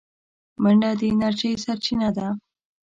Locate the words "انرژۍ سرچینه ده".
1.11-2.27